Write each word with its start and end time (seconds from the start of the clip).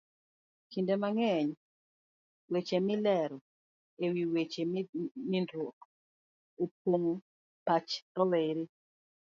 Kinde 0.71 0.93
mang'eny, 1.01 1.49
weche 2.51 2.77
milero 2.87 3.37
e 4.03 4.05
wi 4.13 4.23
weche 4.33 4.63
nindruok 5.29 5.77
opong'o 6.63 7.13
pach 7.65 7.91
rowere. 8.15 8.63